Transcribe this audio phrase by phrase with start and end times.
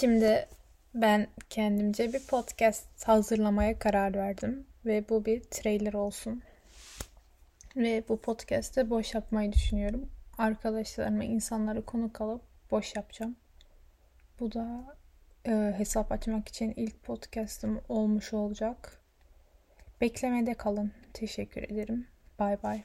[0.00, 0.48] Şimdi
[0.94, 6.42] ben kendimce bir podcast hazırlamaya karar verdim ve bu bir trailer olsun.
[7.76, 10.08] Ve bu podcast'te boş yapmayı düşünüyorum.
[10.38, 13.36] Arkadaşlarıma, insanları konuk alıp boş yapacağım.
[14.40, 14.96] Bu da
[15.46, 19.00] e, hesap açmak için ilk podcast'ım olmuş olacak.
[20.00, 20.92] Beklemede kalın.
[21.12, 22.06] Teşekkür ederim.
[22.38, 22.82] Bay bay.